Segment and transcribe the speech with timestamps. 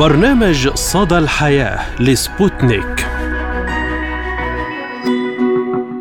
[0.00, 3.06] برنامج صدى الحياة لسبوتنيك.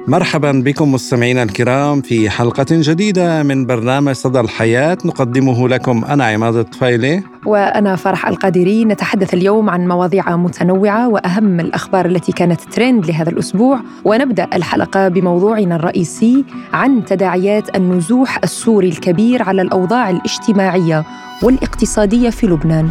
[0.07, 4.97] مرحبا بكم مستمعينا الكرام في حلقة جديدة من برنامج صدى الحياة.
[5.05, 7.23] نقدمه لكم أنا عماد الطفيلي.
[7.45, 8.85] وأنا فرح القادري.
[8.85, 13.79] نتحدث اليوم عن مواضيع متنوعة وأهم الأخبار التي كانت ترند لهذا الأسبوع.
[14.05, 21.03] ونبدأ الحلقة بموضوعنا الرئيسي عن تداعيات النزوح السوري الكبير على الأوضاع الاجتماعية
[21.43, 22.89] والاقتصادية في لبنان.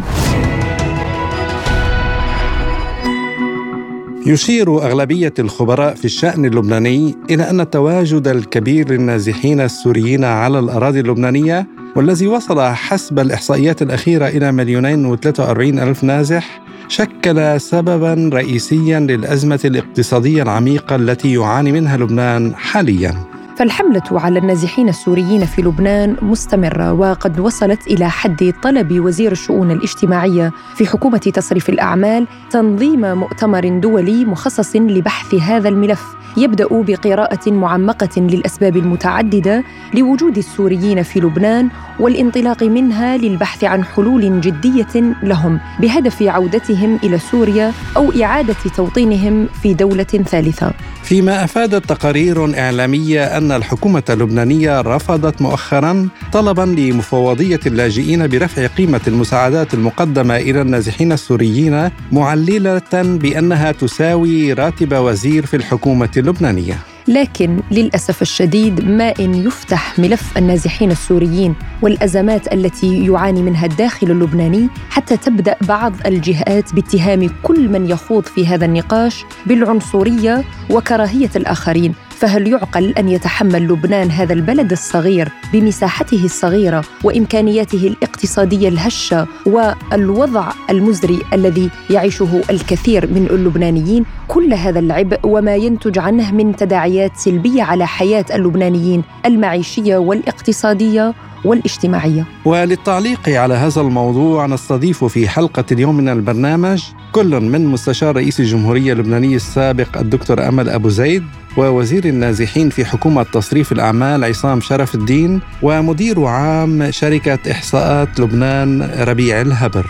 [4.25, 11.67] يشير أغلبية الخبراء في الشأن اللبناني إلى أن التواجد الكبير للنازحين السوريين على الأراضي اللبنانية
[11.95, 19.59] والذي وصل حسب الإحصائيات الأخيرة إلى مليونين وثلاثة وأربعين ألف نازح شكل سببا رئيسيا للأزمة
[19.65, 23.28] الاقتصادية العميقة التي يعاني منها لبنان حاليا.
[23.59, 30.51] فالحملة على النازحين السوريين في لبنان مستمرة وقد وصلت إلى حد طلب وزير الشؤون الاجتماعية
[30.75, 36.03] في حكومة تصريف الأعمال تنظيم مؤتمر دولي مخصص لبحث هذا الملف
[36.37, 39.63] يبدأ بقراءة معمقة للأسباب المتعددة
[39.93, 47.73] لوجود السوريين في لبنان والانطلاق منها للبحث عن حلول جدية لهم بهدف عودتهم إلى سوريا
[47.97, 50.73] أو إعادة توطينهم في دولة ثالثة.
[51.09, 59.73] فيما أفادت تقارير إعلامية أن الحكومة اللبنانية رفضت مؤخرا طلبا لمفوضية اللاجئين برفع قيمة المساعدات
[59.73, 66.79] المقدمة إلى النازحين السوريين معللة بأنها تساوي راتب وزير في الحكومة اللبنانية.
[67.07, 74.67] لكن للأسف الشديد ما إن يفتح ملف النازحين السوريين والأزمات التي يعاني منها الداخل اللبناني
[74.89, 81.93] حتى تبدأ بعض الجهات باتهام كل من يخوض في هذا النقاش بالعنصرية وكراهية الآخرين.
[82.19, 91.19] فهل يعقل أن يتحمل لبنان هذا البلد الصغير بمساحته الصغيرة وإمكانياته الاقتصادية الهشة والوضع المزري
[91.33, 97.87] الذي يعيشه الكثير من اللبنانيين كل هذا العبء وما ينتج عنه من تداعيات سلبية على
[97.87, 101.13] حياة اللبنانيين المعيشية والاقتصادية
[101.45, 102.25] والاجتماعية.
[102.45, 108.93] وللتعليق على هذا الموضوع نستضيف في حلقة اليوم من البرنامج كل من مستشار رئيس الجمهورية
[108.93, 111.23] اللبنانية السابق الدكتور أمل أبو زيد
[111.59, 119.41] ووزير النازحين في حكومة تصريف الأعمال عصام شرف الدين ومدير عام شركة إحصاءات لبنان ربيع
[119.41, 119.85] الهبر.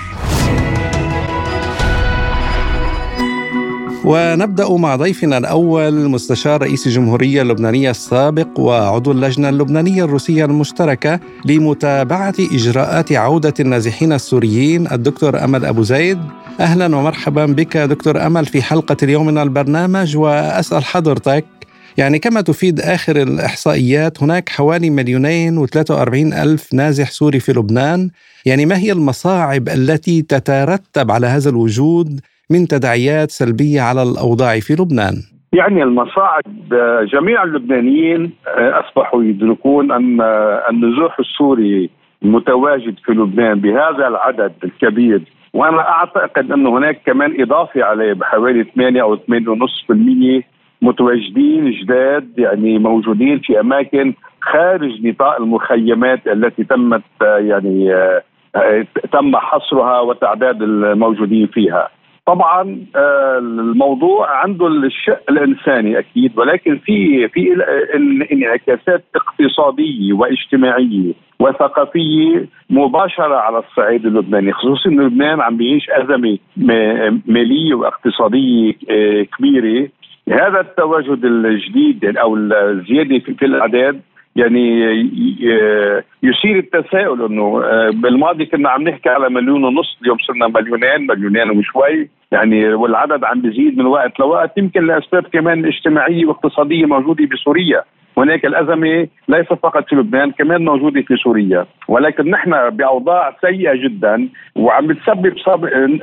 [4.06, 12.34] ونبدأ مع ضيفنا الأول مستشار رئيس الجمهورية اللبنانية السابق وعضو اللجنة اللبنانية الروسية المشتركة لمتابعة
[12.40, 16.20] إجراءات عودة النازحين السوريين الدكتور أمل أبو زيد.
[16.60, 21.46] أهلا ومرحبا بك دكتور أمل في حلقة اليوم من البرنامج وأسأل حضرتك
[22.00, 28.10] يعني كما تفيد آخر الإحصائيات هناك حوالي مليونين وثلاثة وأربعين ألف نازح سوري في لبنان.
[28.46, 32.08] يعني ما هي المصاعب التي تترتب على هذا الوجود
[32.52, 35.16] من تداعيات سلبية على الأوضاع في لبنان؟
[35.54, 36.44] يعني المصاعب
[37.14, 40.22] جميع اللبنانيين أصبحوا يدركون أن
[40.70, 41.90] النزوح السوري
[42.24, 45.22] المتواجد في لبنان بهذا العدد الكبير.
[45.54, 49.22] وأنا أعتقد انه هناك كمان إضافة عليه بحوالي 8 أو 8.5%
[50.82, 57.94] متواجدين جداد يعني موجودين في أماكن خارج نطاق المخيمات التي تمت يعني
[59.12, 61.90] تم حصرها وتعداد الموجودين فيها.
[62.26, 62.86] طبعا
[63.38, 67.66] الموضوع عنده الشق الإنساني أكيد ولكن في في
[68.32, 76.38] انعكاسات اقتصادية واجتماعية وثقافية مباشرة على الصعيد اللبناني خصوصا ان لبنان عم بيعيش أزمة
[77.28, 78.72] مالية واقتصادية
[79.38, 79.90] كبيرة
[80.30, 84.02] هذا التواجد الجديد أو الزيادة في الأعداد
[84.36, 84.80] يعني
[86.24, 87.60] يثير التساؤل إنه
[87.92, 92.10] بالماضي كنا عم نحكي على مليون ونص اليوم صرنا مليونين مليونين وشوي.
[92.32, 94.58] يعني والعدد عم بيزيد من وقت لوقت.
[94.58, 97.84] يمكن لأسباب كمان اجتماعية واقتصادية موجودة بسوريا.
[98.20, 101.66] هناك الأزمة ليست فقط في لبنان كمان موجودة في سوريا.
[101.88, 105.34] ولكن نحن بأوضاع سيئة جدا وعم بتسبب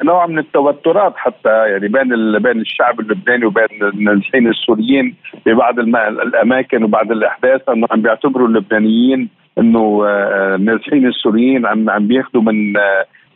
[0.05, 5.15] نوع من التوترات حتى يعني بين بين الشعب اللبناني وبين النازحين السوريين
[5.45, 7.69] في بعض الأماكن وبعض الأحداث.
[7.69, 9.29] أنه عم بيعتبروا اللبنانيين
[9.59, 10.03] إنه
[10.55, 12.73] النازحين السوريين عم عم بياخذوا من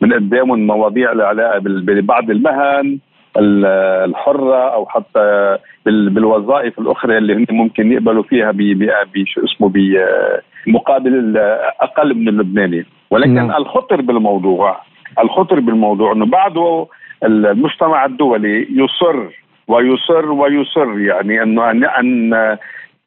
[0.01, 2.99] من قدامهم مواضيع لها علاقة ببعض المهن.
[3.37, 8.51] الحرة أو حتى بالوظائف الأخرى اللي هم ممكن يقبلوا فيها
[9.15, 9.71] بشو اسمه
[10.65, 11.37] بمقابل
[11.81, 13.51] أقل من اللبناني ولكن نعم.
[13.51, 14.81] الخطر بالموضوع
[15.19, 16.87] الخطر بالموضوع إنه بعده
[17.23, 22.31] المجتمع الدولي يصر ويصر ويصر يعني إنه ان أن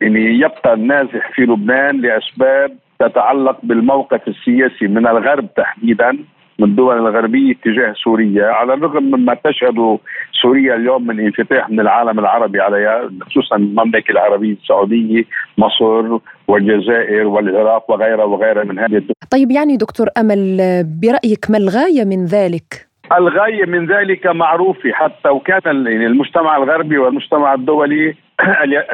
[0.01, 6.19] يعني يبقى النازح في لبنان لأسباب تتعلق بالموقف السياسي من الغرب تحديدا
[6.59, 9.99] من الدول الغربية تجاه سوريا على الرغم مما تشهد
[10.43, 15.25] سوريا اليوم من انفتاح من العالم العربي عليها خصوصا المملكة العربية السعودية
[15.59, 16.19] مصر
[16.49, 20.59] والجزائر والعراق وغيرها وغيرها من هذه الدول طيب يعني دكتور أمل
[21.03, 27.55] برأيك ما الغاية من ذلك؟ الغاية من ذلك معروفة حتى وكان يعني المجتمع الغربي والمجتمع
[27.55, 28.15] الدولي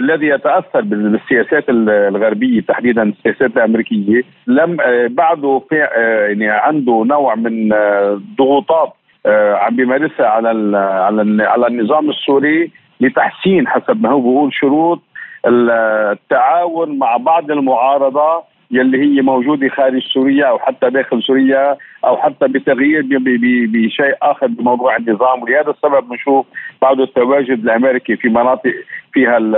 [0.00, 7.34] الذي يتأثر بالسياسات الغربية تحديدا السياسات الأمريكية لم آه، بعده في آه، يعني عنده نوع
[7.34, 8.92] من آه، ضغوطات
[9.26, 12.70] عم بيمارسها على على على النظام السوري
[13.00, 15.02] لتحسين حسب ما هو بيقول شروط
[15.46, 22.49] التعاون مع بعض المعارضة يلي هي موجودة خارج سوريا أو حتى داخل سوريا أو حتى
[22.49, 23.02] بتغيير
[23.67, 25.43] بشيء آخر بموضوع النظام.
[25.43, 26.46] ولهذا السبب بنشوف
[26.82, 28.75] بعض التواجد الأمريكي في مناطق
[29.12, 29.56] فيها ال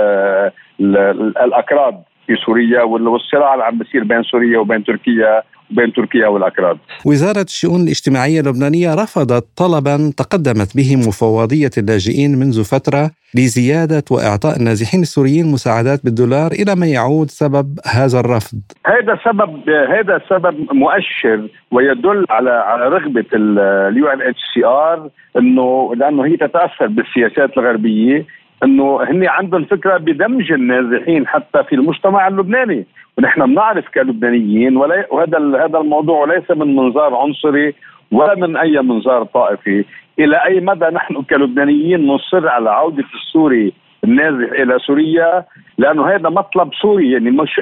[0.79, 6.77] ال الأكراد في سوريا والصراع اللي عم بيصير بين سوريا وبين تركيا بين تركيا والأكراد.
[7.05, 15.01] وزارة الشؤون الاجتماعية اللبنانية رفضت طلبا تقدمت به مفوضية اللاجئين منذ فترة لزيادة وإعطاء النازحين
[15.01, 18.61] السوريين مساعدات بالدولار إلى ما يعود سبب هذا الرفض.
[18.85, 26.87] هذا سبب هذا سبب مؤشر ويدل على على رغبة ال UNHCR إنه لأنه هي تتأثر
[26.87, 28.25] بالسياسات الغربية
[28.63, 32.85] إنه هن عندهم فكرة بدمج النازحين حتى في المجتمع اللبناني
[33.23, 37.73] ونحن بنعرف كلبنانيين وهذا هذا الموضوع ليس من منظار عنصري
[38.11, 39.85] ولا من أي منظار طائفي.
[40.19, 43.73] إلى أي مدى نحن كلبنانيين نصر على عودة السوري
[44.03, 45.45] النازح إلى سوريا؟
[45.77, 47.61] لأنه هذا مطلب سوري يعني مش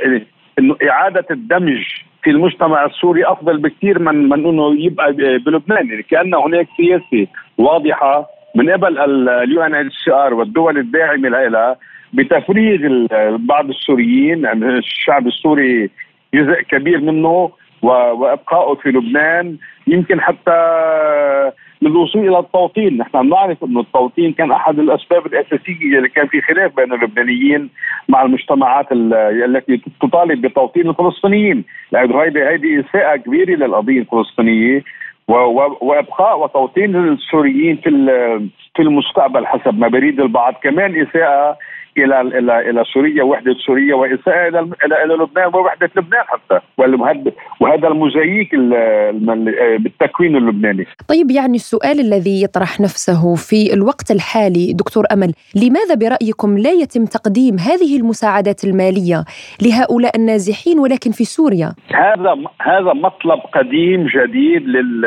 [0.59, 1.81] إنه إعادة الدمج
[2.23, 5.87] في المجتمع السوري أفضل بكثير من من إنه يبقى بلبنان.
[5.89, 8.25] يعني كأن هناك سياسة واضحة
[8.55, 11.75] من قبل ال UNHCR والدول الداعمة لها.
[12.13, 15.89] بتفريغ بعض السوريين يعني الشعب السوري
[16.33, 20.51] جزء كبير منه وإبقائه في لبنان يمكن حتى
[21.81, 26.75] للوصول إلى التوطين، نحن بنعرف إنه التوطين كان أحد الأسباب الأساسية اللي كان في خلاف
[26.75, 27.69] بين اللبنانيين
[28.09, 34.83] مع المجتمعات التي تطالب بتوطين الفلسطينيين، لأنه هيدي هيدي اساءه كبيرة للقضية الفلسطينية
[35.27, 37.89] وإبقاء وتوطين السوريين في
[38.75, 40.53] في المستقبل حسب ما بريد البعض.
[40.63, 41.57] كمان إساءة
[41.97, 46.59] إلى إلى إلى سوريا وحدة سوريا واساءه إلى إلى لبنان ووحدة لبنان حتى
[47.59, 48.55] وهذا المزيك
[49.83, 50.85] بالتكوين اللبناني.
[51.07, 57.05] طيب يعني السؤال الذي يطرح نفسه في الوقت الحالي دكتور أمل، لماذا برأيكم لا يتم
[57.05, 59.25] تقديم هذه المساعدات المالية
[59.61, 65.05] لهؤلاء النازحين ولكن في سوريا؟ هذا هذا مطلب قديم جديد لل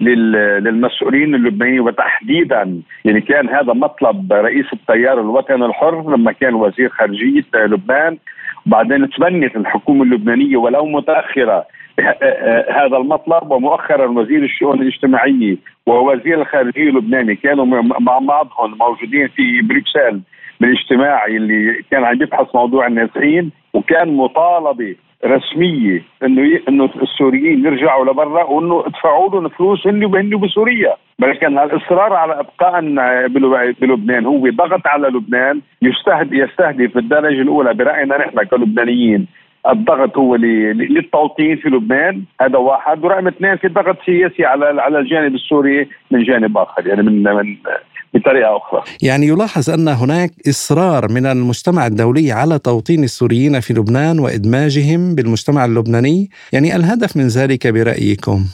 [0.00, 1.80] للمسؤولين اللبنانيين.
[1.80, 8.18] وتحديدا يعني كان هذا مطلب رئيس التيار الوطني الحر لما كان وزير خارجية لبنان.
[8.66, 11.66] بعدين تبنت الحكومة اللبنانية ولو متأخرة
[12.68, 13.50] هذا المطلب.
[13.50, 15.56] ومؤخرا وزير الشؤون الاجتماعيه
[15.86, 17.64] ووزير الخارجية اللبناني كانوا
[18.00, 20.20] مع بعضهم موجودين في بروكسل.
[20.60, 24.94] بالاجتماع اللي كان عم يبحث موضوع النازحين وكان مطالبة
[25.24, 32.12] رسمية إنه إنه السوريين يرجعوا لبرا وإنه ادفعوا لهم فلوس هن وهن بسوريا ولكن الاصرار
[32.12, 32.80] على إبقاء
[33.80, 39.26] بلبنان هو ضغط على لبنان يستهدف يستهدف في الدرجة الأولى برأينا نحن كلبنانيين.
[39.68, 45.34] الضغط هو للتوطين في لبنان هذا واحد ورقم اثنين في ضغط سياسي على على الجانب
[45.34, 47.56] السوري من جانب آخر يعني من من
[48.14, 48.82] بطريقة أخرى.
[49.02, 55.64] يعني يلاحظ أن هناك إصرار من المجتمع الدولي على توطين السوريين في لبنان وإدماجهم بالمجتمع
[55.64, 58.44] اللبناني، يعني الهدف من ذلك برأيكم؟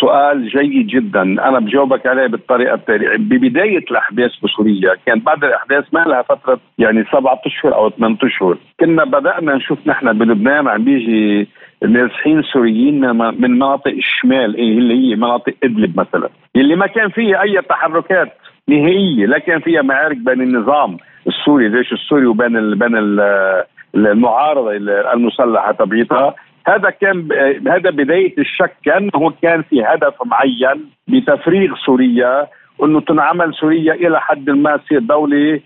[0.00, 1.22] سؤال جيد جدا.
[1.22, 3.16] أنا بجاوبك عليه بالطريقة التالية.
[3.16, 8.58] ببداية الأحداث بسوريا كان بعد الأحداث ما لها فترة يعني سبعة أشهر أو ثمان أشهر.
[8.80, 11.48] كنا بدأنا نشوف نحن بلبنان عم بيجي
[11.82, 17.62] نازحين سوريين من مناطق الشمال اللي هي مناطق إدلب مثلا اللي ما كان فيها أي
[17.62, 18.32] تحركات
[18.68, 20.96] نهائية لا كان فيها معارك بين النظام
[21.26, 23.20] السوري الجيش السوري وبين ال بين ال
[23.94, 24.72] المعارضة
[25.14, 26.34] المسلحة تبعيتها.
[26.68, 27.28] هذا كان
[27.68, 32.46] هذا بداية الشك كأنه كان في هدف معين بتفريغ سوريا
[32.82, 35.60] أنه تنعمل سوريا إلى حد ما تصير دولة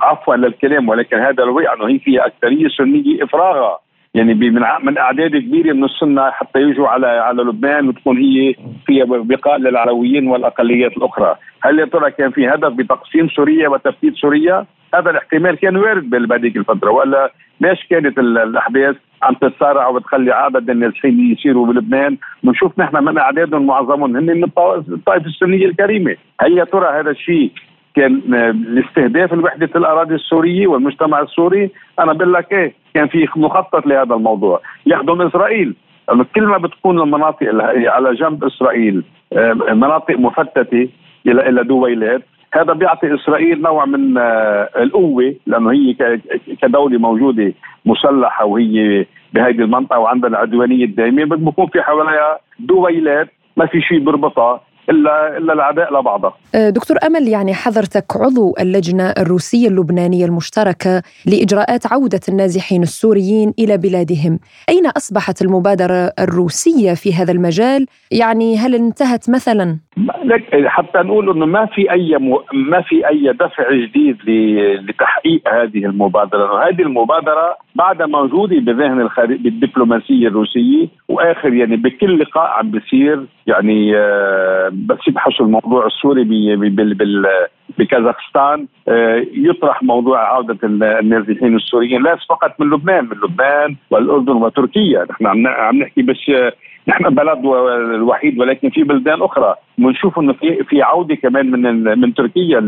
[0.00, 3.78] عفوا للكلام ولكن هذا الوقع أنه هي فيها أكثرية سنية إفراغها.
[4.14, 8.54] يعني من من أعداد كبيرة من السنة حتى يجوا على على لبنان وتكون هي
[8.86, 14.66] فيها بقاء للعلويين والأقليات الأخرى، هل يا ترى كان في هدف بتقسيم سوريا وتفتيت سوريا؟
[14.94, 21.32] هذا الاحتمال كان وارد بهذيك الفترة ولا ليش كانت الأحداث؟ عم تتسارع وبتخلي عدد النازحين
[21.32, 22.16] يصيروا بلبنان.
[22.42, 26.16] بنشوف نحن من أعدادهم معظمهم هن من الطائفة السنية الكريمة.
[26.40, 27.52] هل يا ترى هذا الشيء
[27.96, 28.20] كان
[28.68, 31.70] لاستهداف الوحدة الأراضي السورية والمجتمع السوري.
[31.98, 34.60] أنا بقول لك إيه كان في مخطط لهذا الموضوع.
[34.86, 35.74] يخدم إسرائيل.
[36.34, 37.46] كل ما بتكون المناطق
[37.86, 40.88] على جنب إسرائيل آه، مناطق مفتتة
[41.26, 42.22] إلى إلى دويلات
[42.54, 45.94] هذا بيعطي إسرائيل نوع من آه، القوة لأنه هي
[46.62, 47.52] كدولة موجودة
[47.84, 54.60] مسلحة وهي بهذه المنطقة وعندها العدوانية الدائمه بكون في حواليها دويلات ما في شيء بربطها.
[54.90, 56.34] الا إلا العداء لبعضها.
[56.54, 63.76] أه، دكتور أمل يعني حضرتك عضو اللجنة الروسية اللبنانية المشتركة لإجراءات عودة النازحين السوريين إلى
[63.78, 69.78] بلادهم، أين أصبحت المبادرة الروسية في هذا المجال؟ يعني هل انتهت مثلا؟
[70.66, 72.30] حتى نقول إنه ما في أي م...
[72.70, 74.16] ما في أي دفع جديد
[74.88, 82.50] لتحقيق هذه المبادرة، هذه المبادرة بعدها موجودة بذهن الخارج بالدبلوماسية الروسية وآخر يعني بكل لقاء
[82.50, 86.24] عم بيصير يعني آه، بس يبحثوا الموضوع السوري
[87.78, 95.06] بكازاخستان آه، يطرح موضوع عودة النازحين السوريين ليس فقط من لبنان من لبنان والأردن وتركيا.
[95.10, 96.30] نحن عم نحكي بس
[96.88, 97.46] نحن بلد
[97.94, 99.54] الوحيد ولكن في بلدان أخرى.
[99.78, 102.60] بنشوف إنه في في عودة كمان من من تركيا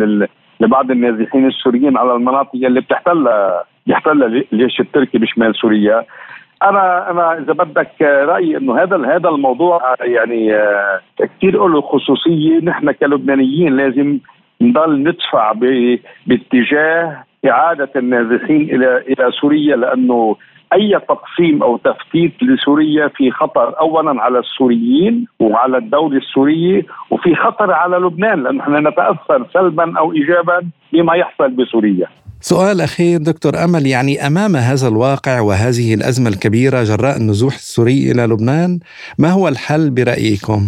[0.60, 6.04] لبعض النازحين السوريين على المناطق اللي بتحتلها بيحتلها الجيش التركي بشمال سوريا.
[6.68, 12.90] أنا أنا إذا بدك رايي إنه هذا هذا الموضوع يعني آه، كثير له خصوصية نحن
[12.90, 14.18] كلبنانيين لازم
[14.60, 15.52] نضل ندفع
[16.26, 20.36] باتجاه إعادة النازحين إلى إلى سوريا لأنه
[20.72, 27.72] أي تقسيم أو تفتيت لسوريا في خطر اولا على السوريين وعلى الدولة السورية وفي خطر
[27.72, 32.06] على لبنان لأنه نحن نتأثر سلبا أو ايجابا بما يحصل بسوريا.
[32.44, 38.22] سؤال أخير دكتور أمل يعني أمام هذا الواقع وهذه الأزمة الكبيرة جراء النزوح السوري إلى
[38.22, 38.78] لبنان
[39.18, 40.60] ما هو الحل برأيكم؟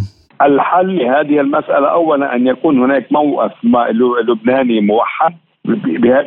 [0.42, 3.52] الحل لهذه المسألة اولا أن يكون هناك موقف
[4.28, 5.34] لبناني موحد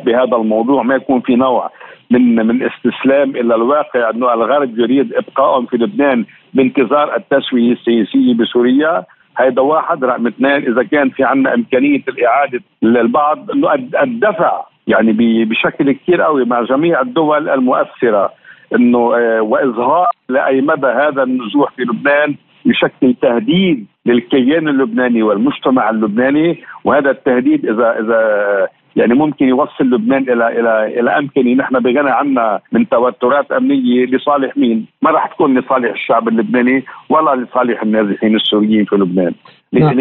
[0.04, 1.70] بهذا الموضوع ما يكون في نوع
[2.10, 6.24] من من استسلام إلى الواقع أنه الغرب يريد ابقائهم في لبنان
[6.54, 9.04] بانتظار التسوية السياسية بسوريا
[9.36, 15.12] هذا واحد رقم اثنين إذا كان في عندنا إمكانية الإعادة للبعض إنه الدفع يعني
[15.44, 18.32] بشكل كثير قوي مع جميع الدول المؤثرة
[18.74, 22.34] إنه آه، وإظهار لأي مدى هذا النزوح في لبنان
[22.66, 30.60] يشكل تهديد للكيان اللبناني والمجتمع اللبناني وهذا التهديد إذا إذا يعني ممكن يوصل لبنان إلى
[30.60, 35.90] إلى إلى امكنه نحن بغنى عنا من توترات أمنية لصالح مين؟ ما راح تكون لصالح
[35.90, 39.34] الشعب اللبناني ولا لصالح النازحين السوريين في لبنان.
[39.72, 40.00] نعم.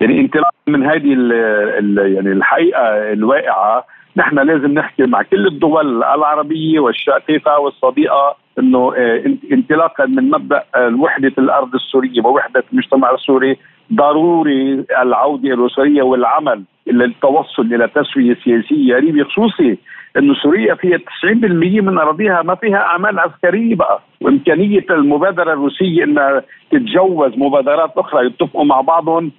[0.00, 1.08] يعني انطلاقا من هذه
[1.98, 3.84] يعني الحقيقة الواقعه
[4.16, 9.22] نحن لازم نحكي مع كل الدول العربية والشقيقه والصديقة إنه آه،
[9.52, 13.56] انطلاقا من مبدأ وحدة الأرض السورية ووحدة المجتمع السوري
[13.92, 19.78] ضروري العودة إلى سوريا والعمل للتوصل إلى تسوية سياسية قريبه خصوصي
[20.16, 21.02] إنه سوريا فيها 90%
[21.82, 28.64] من أراضيها ما فيها أعمال عسكرية بقى وإمكانية المبادرة الروسية إنها تتجوز مبادرات أخرى يتفقوا
[28.64, 29.32] مع بعضهم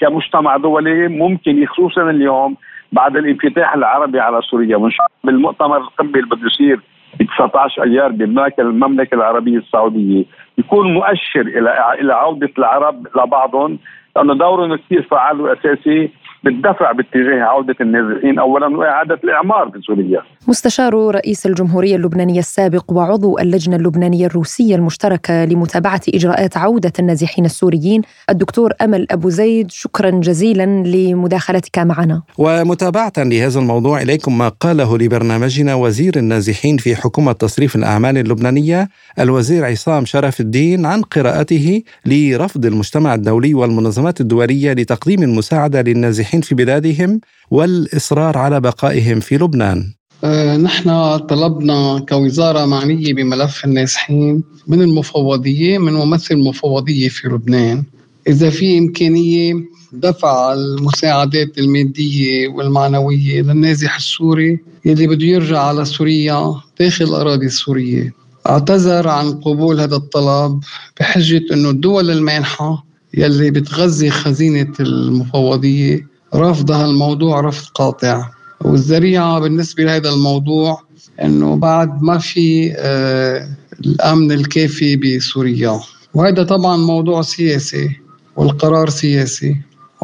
[0.00, 2.56] كمجتمع دولي ممكن خصوصا اليوم
[2.92, 6.80] بعد الانفتاح العربي على سوريا وان شاء الله بالمؤتمر القمه اللي بده يصير
[7.20, 10.24] ب 19 أيار بالمملكه المملكة العربية السعودية
[10.58, 13.78] يكون مؤشر إلى إلى عودة العرب لبعضهم
[14.16, 16.10] لأنه دورهم كثير فعال وأساسي.
[16.44, 20.22] بالدفع باتجاه عودة النازحين أولا وإعادة الإعمار في سوريا.
[20.48, 28.02] مستشار رئيس الجمهورية اللبنانية السابق وعضو اللجنة اللبنانية الروسية المشتركة لمتابعة إجراءات عودة النازحين السوريين
[28.30, 32.22] الدكتور أمل أبو زيد شكرا جزيلا لمداخلتك معنا.
[32.38, 38.88] ومتابعة لهذا الموضوع إليكم ما قاله لبرنامجنا وزير النازحين في حكومة تصريف الأعمال اللبنانية
[39.20, 46.31] الوزير عصام شرف الدين عن قراءته لرفض المجتمع الدولي والمنظمات الدولية لتقديم المساعدة للنازحين.
[46.32, 47.20] النازحين في بلادهم
[47.50, 49.94] والإصرار على بقائهم في لبنان.
[50.24, 57.84] أه نحن طلبنا كوزارة معنية بملف النازحين من المفوضية من ممثل المفوضية في لبنان.
[58.26, 59.54] إذا في إمكانية
[59.92, 68.14] دفع المساعدات المادية والمعنوية للنازح السوري يلي بده يرجع على سوريا داخل الأراضي السورية.
[68.46, 70.60] اعتذر عن قبول هذا الطلب
[71.00, 72.84] بحجة أنه الدول المانحة
[73.14, 78.28] يلي بتغذي خزينة المفوضية رفض هالموضوع رفض قاطع.
[78.60, 80.80] والذريعة بالنسبة لهذا الموضوع
[81.22, 83.48] أنه بعد ما في آه
[83.80, 85.80] الأمن الكافي بسوريا.
[86.14, 87.90] وهذا طبعا موضوع سياسي
[88.36, 89.56] والقرار سياسي.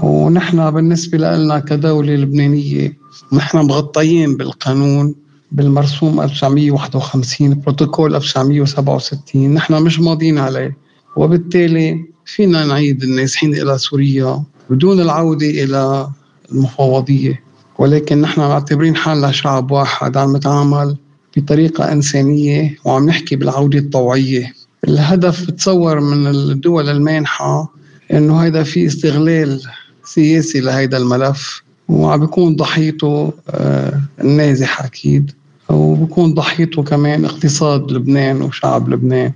[0.03, 2.99] ونحن بالنسبة لنا كدولة لبنانية
[3.33, 5.15] نحن مغطيين بالقانون
[5.53, 10.77] بالمرسوم 1951 بروتوكول 1967 نحن مش ماضيين عليه.
[11.17, 16.09] وبالتالي فينا نعيد النازحين إلى سوريا بدون العودة إلى
[16.53, 17.41] المفوضية.
[17.79, 20.97] ولكن نحن معتبرين حالنا شعب واحد عم نتعامل
[21.37, 24.53] بطريقة إنسانية وعم نحكي بالعودة الطوعية.
[24.89, 27.73] الهدف بتصور من الدول المانحة
[28.13, 29.63] إنه هيدا في استغلال
[30.05, 35.33] سياسي لهيدا الملف وعم بيكون ضحيته آه، النازح أكيد
[35.69, 39.33] وبكون ضحيته كمان اقتصاد لبنان وشعب لبنان.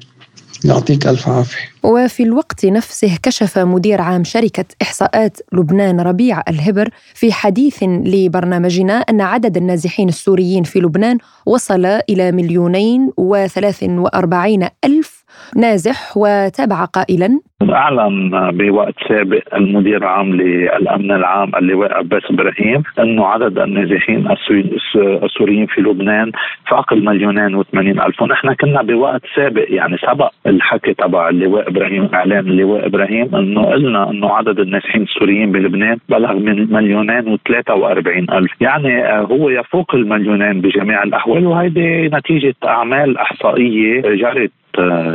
[0.65, 1.59] يعطيك ألف عافية.
[1.83, 9.21] وفي الوقت نفسه كشف مدير عام شركة إحصاءات لبنان ربيع الهبر في حديث لبرنامجنا أن
[9.21, 15.22] عدد النازحين السوريين في لبنان وصل إلى مليونين وثلاث وأربعين ألف
[15.57, 17.41] نازح وتابع قائلا.
[17.71, 24.29] اعلن بوقت سابق المدير العام للأمن العام اللواء عباس إبراهيم انه عدد النازحين
[24.97, 26.33] السوريين في لبنان
[26.71, 28.23] فاق المليونين و ألف.
[28.23, 34.11] ونحن كنا بوقت سابق يعني سبق الحكي تبع اللواء إبراهيم إعلان اللواء إبراهيم أنه قلنا
[34.11, 37.37] أنه عدد النازحين السوريين بلبنان بلغ من مليونين و
[38.33, 38.53] ألف.
[38.61, 44.51] يعني هو يفوق المليونين بجميع الأحوال وهيدي نتيجة أعمال إحصائية جرت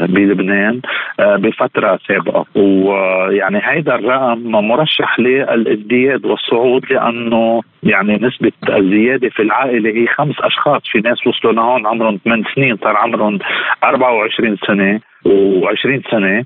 [0.06, 0.82] بلبنان
[1.20, 2.46] آه، بفترة سابقة.
[2.56, 10.82] ويعني هيدا الرقم مرشح للإزدياد والصعود لأنه يعني نسبة الزيادة في العائلة هي خمس أشخاص.
[10.92, 13.40] في ناس وصلوا لهون عمرهم 8 سنين صار عمرهم
[13.84, 15.00] 24 سنة.
[15.27, 16.43] و20 سنة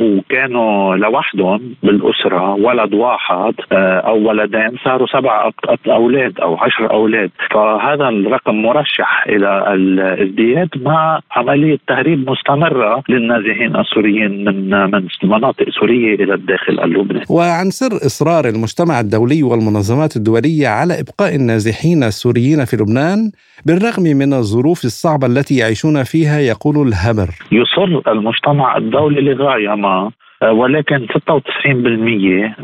[0.00, 5.50] وكانوا لوحدهم بالأسرة ولد واحد آه، أو ولدين صاروا سبع
[5.86, 14.44] أولاد أو عشر أولاد فهذا الرقم مرشح إلى الازدياد مع عملية تهريب مستمرة للنازحين السوريين
[14.44, 17.24] من من مناطق سورية إلى الداخل اللبناني.
[17.30, 23.30] وعن سر إصرار المجتمع الدولي والمنظمات الدولية على إبقاء النازحين السوريين في لبنان
[23.66, 27.28] بالرغم من الظروف الصعبة التي يعيشون فيها يقول الهبر.
[27.52, 30.10] يصر المجتمع الدولي لغاية ما
[30.42, 31.66] ولكن 96%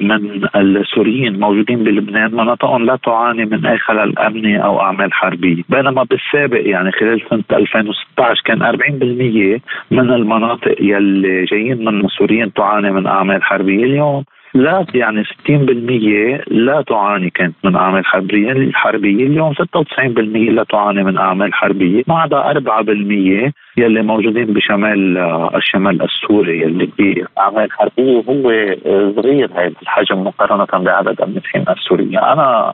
[0.00, 6.02] من السوريين موجودين بلبنان مناطقهم لا تعاني من أي خلل أمني أو أعمال حربية، بينما
[6.02, 13.06] بالسابق يعني خلال سنة 2016 كان 40% من المناطق يلي جايين من السوريين تعاني من
[13.06, 19.58] أعمال حربية، اليوم لا يعني 60% لا تعاني كانت من أعمال حربية الحربيه اليوم 96%
[20.36, 25.18] لا تعاني من أعمال حربية ما عدا 4% يلي موجودين بشمال
[25.54, 28.22] الشمال السوري يلي في أعمال حربية.
[28.28, 28.42] هو
[29.16, 32.18] صغير هذا الحجم مقارنة بعدد النازحين السوريين.
[32.18, 32.72] أنا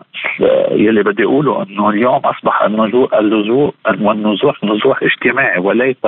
[0.71, 6.07] يلي بدي أقوله إنه اليوم أصبح اللزوح والنزوح نزوح اجتماعي وليس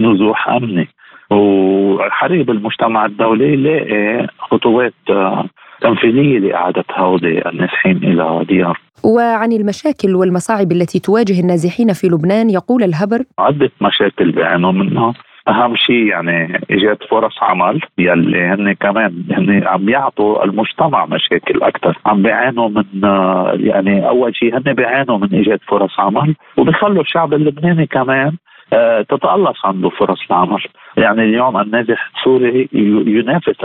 [0.00, 0.88] نزوح أمني.
[1.30, 5.44] وحريب المجتمع الدولي يلاقي خطوات آه،
[5.80, 8.78] تنفيذية لإعادة هؤلاء النازحين إلى ديار.
[9.04, 15.14] وعن المشاكل والمصاعب التي تواجه النازحين في لبنان يقول الهبر عدة مشاكل بيعانوا منها.
[15.48, 21.98] أهم شيء يعني إيجاد فرص عمل يلي هن كمان هن عم يعطوا المجتمع مشاكل أكثر
[22.06, 27.34] عم بيعانوا من آه، يعني أول شيء هن بيعانوا من إيجاد فرص عمل وبيخلوا الشعب
[27.34, 28.32] اللبناني كمان
[28.72, 30.62] آه، تتألص عنده فرص العمل.
[30.98, 32.68] يعني اليوم النازح السوري
[33.06, 33.64] ينافس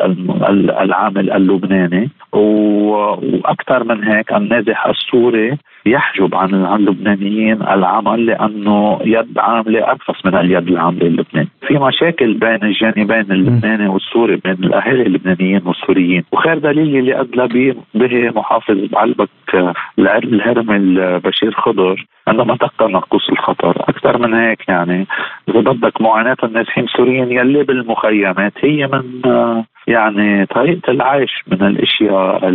[0.81, 10.25] العامل اللبناني وأكثر من هيك النازح السوري يحجب عن اللبنانيين العمل لأنه يد عامله ارخص
[10.25, 16.57] من اليد العامله اللبنانيه، في مشاكل بين الجانبين اللبناني والسوري بين الأهالي اللبنانيين والسوريين، وخير
[16.57, 19.29] دليل اللي ادلى به محافظ بعلبك
[19.99, 25.07] الهرم بشير خضر عندما تقى نقص الخطر، أكثر من هيك يعني
[25.49, 29.21] إذا بدك معاناة النازحين السوريين يلي بالمخيمات هي من
[29.88, 32.49] يعني طريقة العيش من الأشياء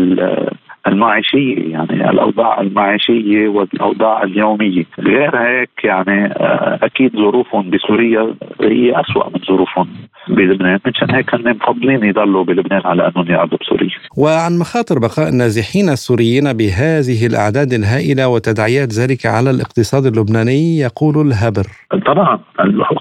[0.88, 9.26] المعيشية يعني الأوضاع المعيشية والأوضاع اليومية، غير هيك يعني آه، أكيد ظروفهم بسوريا هي اسوء
[9.34, 9.88] من ظروفهم
[10.28, 13.90] بلبنان، مشان هيك هن مفضلين يضلوا بلبنان على أنهم يقعدوا بسوريا.
[14.18, 21.66] وعن مخاطر بقاء النازحين السوريين بهذه الأعداد الهائلة وتداعيات ذلك على الاقتصاد اللبناني يقول الهبر.
[22.06, 22.38] طبعا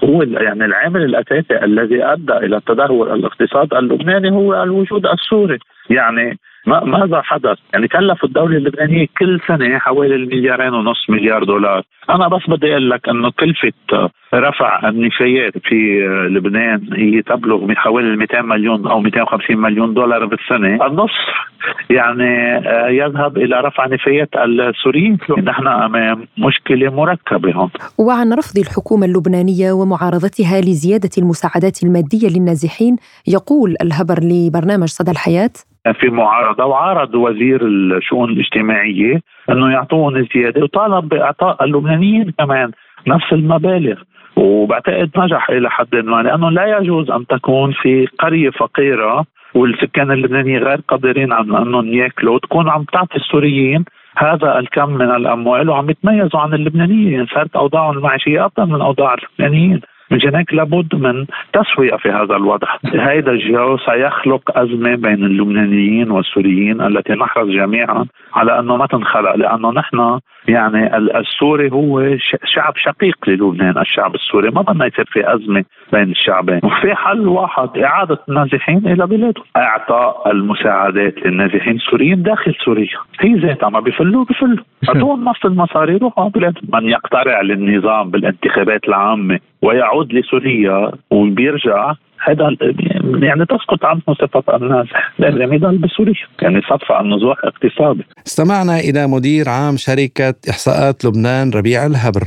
[0.04, 5.58] هو يعني العامل الأساسي الذي أدى إلى تدهور الاقتصاد اللبناني هو الوجود السوري،
[5.90, 12.28] يعني ماذا حدث؟ يعني كلف الدولة اللبنانية كل سنة حوالي المليارين ونص مليار دولار، أنا
[12.28, 13.72] بس بدي أقول لك أنه كلفة
[14.34, 16.00] رفع النفايات في
[16.30, 21.28] لبنان هي تبلغ من حوالي 200 مليون أو 250 مليون دولار بالسنة، النصف
[21.90, 27.70] يعني آه، يذهب إلى رفع نفايات السوريين، نحن أمام مشكلة مركبة هون.
[27.98, 32.96] وعن رفض الحكومة اللبنانية ومعارضتها لزيادة المساعدات المادية للنازحين
[33.28, 35.50] يقول الهبر لبرنامج صدى الحياة
[36.00, 42.70] في معارضة وعارض وزير الشؤون الاجتماعية إنه يعطوهم زيادة وطالب بإعطاء اللبنانيين كمان
[43.06, 43.96] نفس المبالغ
[44.36, 50.62] وبعتقد نجح إلى حد ما لأنه لا يجوز أن تكون في قرية فقيرة والسكان اللبنانيين
[50.62, 53.84] غير قادرين على إنهم يأكلوا تكون عم تعطي السوريين
[54.16, 59.80] هذا الكم من الأموال وعم يتميزوا عن اللبنانيين صارت أوضاعهم المعيشية افضل من أوضاع اللبنانيين.
[60.10, 62.68] من هيك لابد من تسوية في هذا الوضع.
[62.84, 69.72] هذا الجو سيخلق أزمة بين اللبنانيين والسوريين التي نحرص جميعا على أنه ما تنخلق لأنه
[69.72, 70.18] نحن
[70.48, 76.60] يعني السوري هو شعب شقيق للبنان الشعب السوري ما بدنا يصير في أزمة بين الشعبين.
[76.64, 79.44] وفي حل واحد إعادة النازحين إلى بلادهم.
[79.56, 82.98] اعطاء المساعدات للنازحين السوريين داخل سوريا.
[83.20, 84.64] هي ذاتها ما بيفلوا بيفلوا.
[84.88, 86.62] اعطوهم نص المصاري روحوا بلادهم.
[86.72, 91.92] من يقترع للنظام بالانتخابات العامة ويعود لسوريا وبيرجع
[92.28, 92.56] هذا
[93.22, 96.14] يعني تسقط عنه صفة النازح لازم يضل بسوريا.
[96.42, 98.04] يعني صفى النزوح اقتصادي.
[98.26, 102.24] استمعنا إلى مدير عام شركة إحصاءات لبنان ربيع الهبر.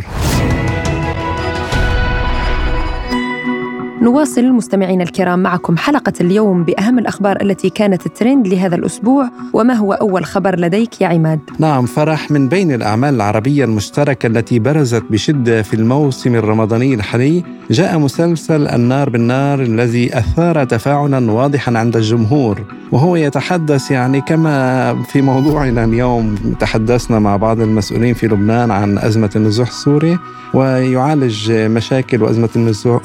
[4.01, 9.93] نواصل مستمعينا الكرام معكم حلقة اليوم بأهم الأخبار التي كانت الترند لهذا الأسبوع وما هو
[9.93, 15.61] أول خبر لديك يا عماد؟ نعم فرح من بين الأعمال العربية المشتركة التي برزت بشدة
[15.61, 22.61] في الموسم الرمضاني الحالي جاء مسلسل النار بالنار الذي أثار تفاعلا واضحا عند الجمهور
[22.91, 29.29] وهو يتحدث يعني كما في موضوعنا اليوم تحدثنا مع بعض المسؤولين في لبنان عن أزمة
[29.35, 30.19] النزوح السوري
[30.53, 32.49] ويعالج مشاكل وأزمة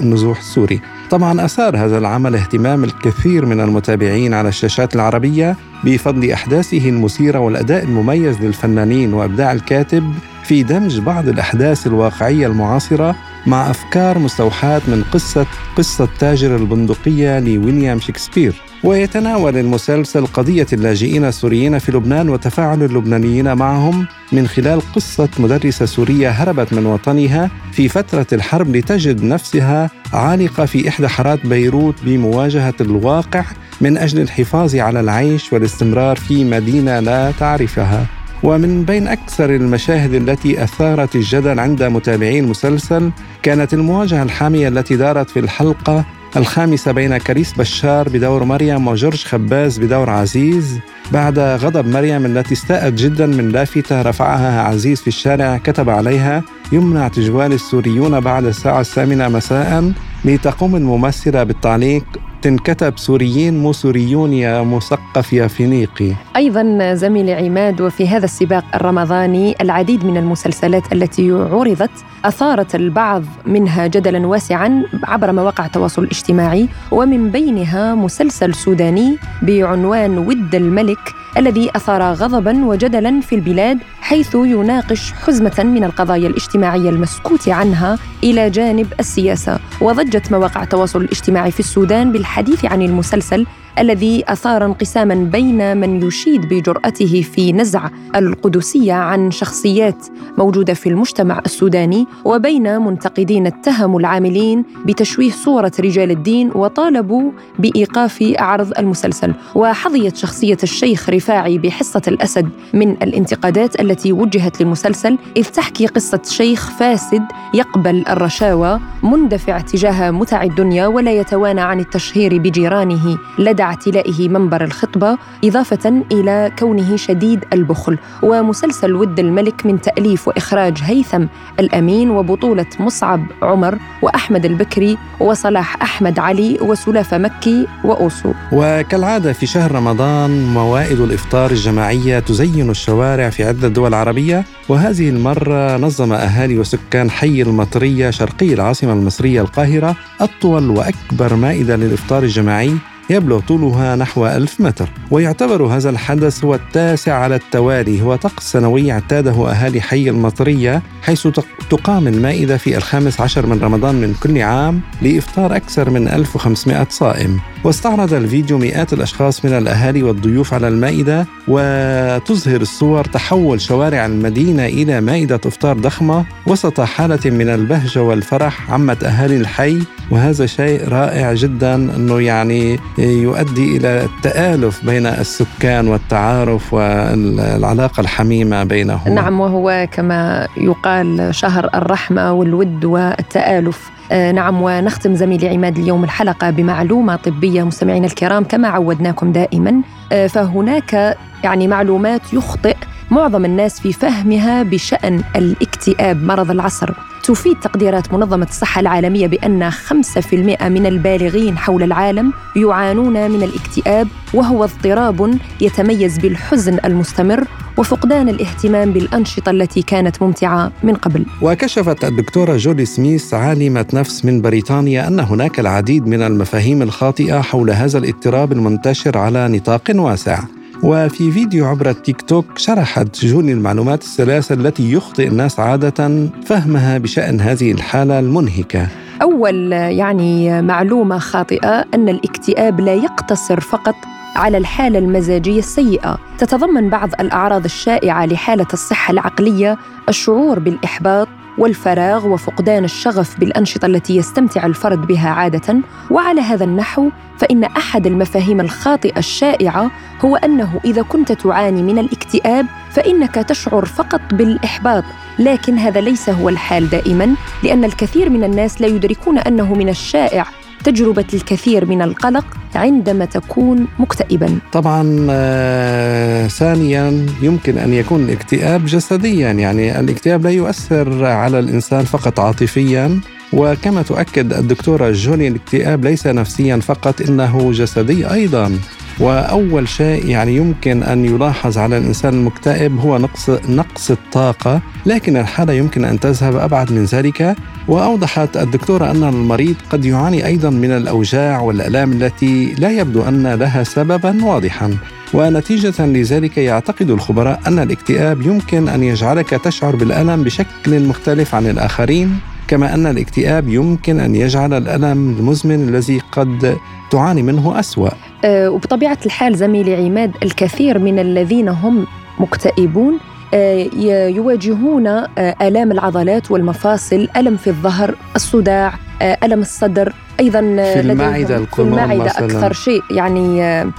[0.00, 0.80] النزوح السوري
[1.11, 7.85] طبعا أثار هذا العمل اهتمام الكثير من المتابعين على الشاشات العربية بفضل أحداثه المثيرة والأداء
[7.85, 15.46] المميز للفنانين وإبداع الكاتب في دمج بعض الأحداث الواقعية المعاصرة مع أفكار مستوحاة من قصة
[15.76, 18.54] قصة تاجر البندقية لويليام شكسبير.
[18.85, 26.30] ويتناول المسلسل قضية اللاجئين السوريين في لبنان وتفاعل اللبنانيين معهم من خلال قصة مدرسة سورية
[26.30, 33.44] هربت من وطنها في فترة الحرب لتجد نفسها عالقة في إحدى حارات بيروت بمواجهة الواقع
[33.80, 38.06] من أجل الحفاظ على العيش والاستمرار في مدينة لا تعرفها.
[38.42, 43.11] ومن بين أكثر المشاهد التي أثارت الجدل عند متابعي المسلسل
[43.42, 46.05] كانت المواجهة الحامية التي دارت في الحلقة
[46.37, 50.79] الخامسة بين كاريس بشار بدور مريم وجورج خباز بدور عزيز
[51.12, 57.09] بعد غضب مريم التي استاءت جدا من لافتة رفعها عزيز في الشارع كتب عليها يمنع
[57.09, 59.92] تجوال السوريون بعد الساعة الثامنة مساء
[60.25, 62.05] لتقوم الممثلة بالتعليق
[62.46, 66.12] تنكتب سوريين مو سوريون يا مثقف يا فينيقي.
[66.37, 71.90] أيضا زميلي عماد وفي هذا السباق الرمضاني العديد من المسلسلات التي عرضت
[72.24, 80.54] أثارت البعض منها جدلا واسعا عبر مواقع التواصل الاجتماعي ومن بينها مسلسل سوداني بعنوان ود
[80.54, 87.99] الملك الذي أثار غضبا وجدلا في البلاد حيث يناقش حزمة من القضايا الاجتماعية المسكوت عنها
[88.25, 93.46] إلى جانب السياسة وضجت مواقع التواصل الاجتماعي في السودان بالحديث عن المسلسل
[93.79, 100.07] الذي أثار انقساما بين من يشيد بجرأته في نزع القدسية عن شخصيات
[100.39, 108.73] موجودة في المجتمع السوداني وبين منتقدين اتهموا العاملين بتشويه صورة رجال الدين وطالبوا بإيقاف عرض
[108.79, 109.35] المسلسل.
[109.55, 116.71] وحظيت شخصية الشيخ رفاعي بحصة الأسد من الانتقادات التي وجهت للمسلسل اذ تحكي قصة شيخ
[116.71, 117.23] فاسد
[117.55, 125.18] يقبل الرشاوى مندفع تجاه متع الدنيا ولا يتوانى عن التشهير بجيرانه لدى اعتلائه منبر الخطبة
[125.44, 131.24] إضافة إلى كونه شديد البخل ومسلسل ود الملك من تأليف وإخراج هيثم
[131.61, 138.33] الأمين وبطولة مصعب عمر وأحمد البكري وصلاح أحمد علي وسلافة مكي وأوسو.
[138.52, 145.76] وكالعادة في شهر رمضان موائد الإفطار الجماعية تزين الشوارع في عدة دول عربية وهذه المرة
[145.76, 152.72] نظم أهالي وسكان حي المطرية شرقي العاصمة المصرية القاهرة أطول وأكبر مائدة للإفطار الجماعي
[153.11, 158.92] يبلغ طولها نحو ألف متر ويعتبر هذا الحدث هو التاسع على التوالي هو طقس سنوي
[158.92, 161.29] اعتاده أهالي حي المطرية حيث
[161.71, 167.40] تقام المائدة في الخامس عشر من رمضان من كل عام لإفطار أكثر من 1500 صائم.
[167.64, 175.01] واستعرض الفيديو مئات الأشخاص من الأهالي والضيوف على المائدة وتظهر الصور تحول شوارع المدينة إلى
[175.01, 181.75] مائدة إفطار ضخمة وسط حالة من البهجة والفرح عمت أهالي الحي وهذا شيء رائع جدا
[181.75, 189.14] أنه يعني يؤدي إلى التآلف بين السكان والتعارف والعلاقة الحميمة بينهم.
[189.14, 193.90] نعم وهو كما يقال شهر الرحمة والود والتآلف.
[194.12, 197.62] نعم ونختم زميلي عماد اليوم الحلقة بمعلومة طبية.
[197.62, 202.77] مستمعينا الكرام كما عودناكم دائما آه، فهناك يعني معلومات يخطئ
[203.11, 206.95] معظم الناس في فهمها بشأن الاكتئاب مرض العصر.
[207.27, 214.65] تفيد تقديرات منظمة الصحة العالمية بأن 5% من البالغين حول العالم يعانون من الاكتئاب وهو
[214.65, 217.45] اضطراب يتميز بالحزن المستمر
[217.77, 221.27] وفقدان الاهتمام بالأنشطة التي كانت ممتعة من قبل.
[221.43, 227.71] وكشفت الدكتورة جودي سميث عالمة نفس من بريطانيا أن هناك العديد من المفاهيم الخاطئة حول
[227.71, 230.56] هذا الاضطراب المنتشر على نطاق واسع.
[230.83, 237.41] وفي فيديو عبر التيك توك شرحت جوني المعلومات الثلاثة التي يخطئ الناس عادة فهمها بشأن
[237.41, 238.89] هذه الحالة المنهكة.
[239.23, 243.95] أول يعني معلومة خاطئة أن الاكتئاب لا يقتصر فقط
[244.37, 246.19] على الحالة المزاجية السيئة.
[246.39, 254.66] تتضمن بعض الأعراض الشائعة لحالة الصحة العقلية الشعور بالإحباط والفراغ وفقدان الشغف بالأنشطة التي يستمتع
[254.66, 255.77] الفرد بها عادة.
[256.11, 259.90] وعلى هذا النحو فإن أحد المفاهيم الخاطئة الشائعة
[260.25, 265.05] هو أنه إذا كنت تعاني من الاكتئاب فإنك تشعر فقط بالإحباط.
[265.38, 270.47] لكن هذا ليس هو الحال دائما لأن الكثير من الناس لا يدركون أنه من الشائع.
[270.85, 274.59] تجربة الكثير من القلق عندما تكون مكتئبا.
[274.73, 279.53] طبعا آه ثانيا يمكن أن يكون الاكتئاب جسديا.
[279.53, 283.21] يعني الاكتئاب لا يؤثر على الإنسان فقط عاطفيا.
[283.53, 288.79] وكما تؤكد الدكتورة جوني الاكتئاب ليس نفسيا فقط إنه جسدي أيضا.
[289.20, 295.72] وأول شيء يعني يمكن أن يلاحظ على الإنسان المكتئب هو نقص نقص الطاقة، لكن الحالة
[295.72, 297.57] يمكن أن تذهب أبعد من ذلك،
[297.88, 303.83] وأوضحت الدكتورة أن المريض قد يعاني أيضا من الأوجاع والألام التي لا يبدو أن لها
[303.83, 304.96] سببا واضحا.
[305.35, 312.38] ونتيجة لذلك يعتقد الخبراء أن الاكتئاب يمكن أن يجعلك تشعر بالألم بشكل مختلف عن الآخرين
[312.68, 316.76] كما أن الاكتئاب يمكن أن يجعل الألم المزمن الذي قد
[317.11, 318.11] تعاني منه أسوأ
[318.46, 322.06] وبطبيعة الحال زميلي عماد الكثير من الذين هم
[322.38, 323.18] مكتئبون
[323.54, 323.88] أه
[324.28, 325.28] يواجهون أه
[325.62, 332.44] آلام العضلات والمفاصل ألم في الظهر الصداع ألم الصدر أيضا في المعدة في المعدة مثلاً.
[332.46, 333.92] أكثر شيء يعني آه،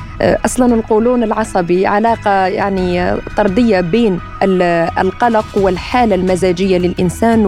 [0.45, 4.19] أصلا القولون العصبي علاقة يعني طردية بين
[4.99, 7.45] القلق والحالة المزاجية للإنسان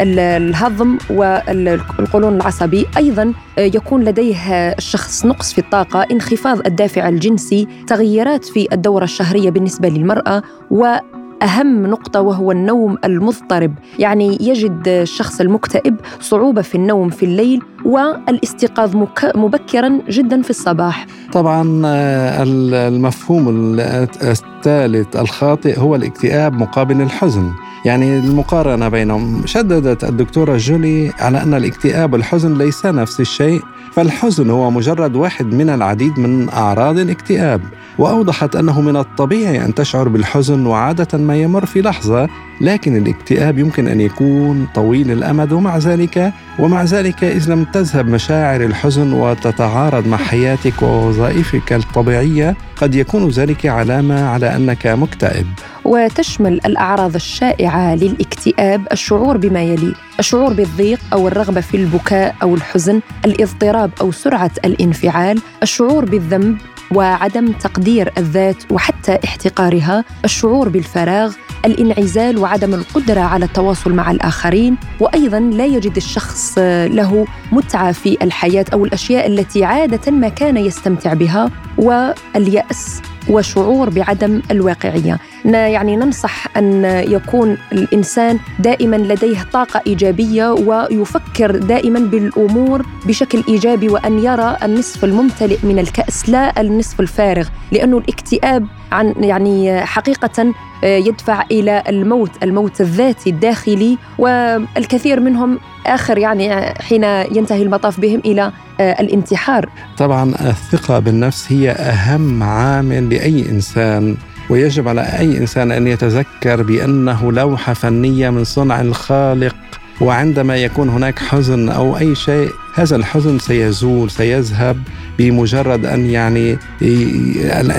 [0.00, 2.86] الهضم والقولون العصبي.
[2.96, 9.88] أيضا يكون لديه الشخص نقص في الطاقة انخفاض الدافع الجنسي تغيرات في الدورة الشهرية بالنسبة
[9.88, 10.96] للمرأة و
[11.42, 18.96] أهم نقطة وهو النوم المضطرب يعني يجد الشخص المكتئب صعوبة في النوم في الليل والاستيقاظ
[19.34, 21.06] مبكرا جدا في الصباح.
[21.32, 22.42] طبعا آه،
[22.88, 23.76] المفهوم
[24.22, 27.50] الثالث الخاطئ هو الاكتئاب مقابل الحزن.
[27.84, 29.46] يعني المقارنة بينهم.
[29.46, 33.60] شددت الدكتورة جولي على أن الاكتئاب والحزن ليس نفس الشيء
[33.92, 37.60] فالحزن هو مجرد واحد من العديد من أعراض الاكتئاب.
[37.98, 42.28] وأوضحت أنه من الطبيعي أن تشعر بالحزن وعادة ما يمر في لحظة
[42.60, 48.64] لكن الاكتئاب يمكن أن يكون طويل الأمد ومع ذلك ومع ذلك إذا لم تذهب مشاعر
[48.64, 55.46] الحزن وتتعارض مع حياتك ووظائفك الطبيعية قد يكون ذلك علامة على أنك مكتئب.
[55.84, 63.00] وتشمل الأعراض الشائعة للاكتئاب الشعور بما يلي الشعور بالضيق أو الرغبة في البكاء أو الحزن
[63.24, 66.58] الاضطراب أو سرعة الانفعال الشعور بالذنب
[66.94, 75.40] وعدم تقدير الذات وحتى احتقارها الشعور بالفراغ الانعزال وعدم القدرة على التواصل مع الآخرين وأيضا
[75.40, 81.50] لا يجد الشخص له متعة في الحياة أو الأشياء التي عادة ما كان يستمتع بها
[81.78, 83.02] واليأس.
[83.28, 85.18] وشعور بعدم الواقعية.
[85.44, 94.18] يعني ننصح أن يكون الإنسان دائما لديه طاقة إيجابية ويفكر دائما بالأمور بشكل إيجابي وأن
[94.18, 97.48] يرى النصف الممتلئ من الكأس لا النصف الفارغ.
[97.72, 106.74] لأنه الاكتئاب عن يعني حقيقة يدفع إلى الموت الموت الذاتي الداخلي والكثير منهم آخر يعني
[106.82, 109.68] حين ينتهي المطاف بهم إلى الانتحار.
[109.98, 114.16] طبعا الثقة بالنفس هي أهم عامل لأي إنسان
[114.50, 119.56] ويجب على أي إنسان أن يتذكر بأنه لوحة فنية من صنع الخالق
[120.00, 124.76] وعندما يكون هناك حزن أو أي شيء هذا الحزن سيزول سيذهب.
[125.20, 126.58] بمجرد أن يعني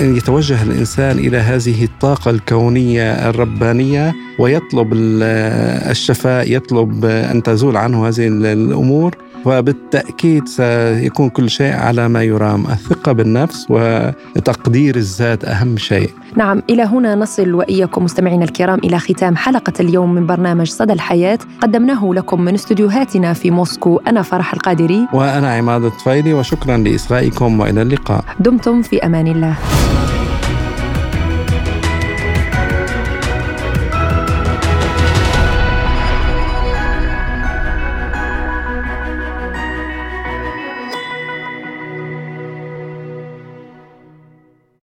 [0.00, 8.26] ان يتوجه الإنسان إلى هذه الطاقة الكونية الربانية ويطلب الشفاء يطلب أن تزول عنه هذه
[8.28, 9.14] الأمور.
[9.44, 12.66] وبالتأكيد سيكون كل شيء على ما يرام.
[12.66, 16.10] الثقة بالنفس وتقدير الذات أهم شيء.
[16.36, 21.38] نعم إلى هنا نصل وإياكم مستمعينا الكرام إلى ختام حلقة اليوم من برنامج صدى الحياة.
[21.60, 25.08] قدمناه لكم من استديوهاتنا في موسكو أنا فرح القادري.
[25.12, 28.24] وأنا عماد الطفيلي وشكرا لإصغائكم وإلى اللقاء.
[28.40, 29.56] دمتم في أمان الله.